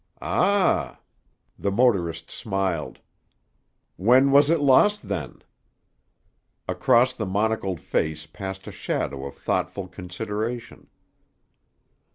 "Ah!" 0.23 0.99
The 1.59 1.69
motorist 1.69 2.31
smiled. 2.31 2.97
"When 3.97 4.31
was 4.31 4.49
it 4.49 4.59
lost, 4.59 5.07
then?" 5.09 5.43
Across 6.67 7.13
the 7.13 7.27
monocled 7.27 7.79
face 7.79 8.25
passed 8.25 8.65
a 8.65 8.71
shadow 8.71 9.27
of 9.27 9.35
thoughtful 9.37 9.87
consideration. 9.87 10.87